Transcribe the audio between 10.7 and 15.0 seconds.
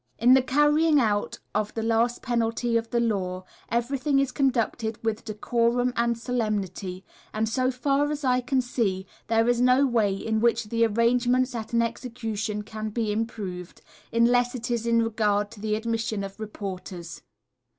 arrangements at an execution can be improved, unless it is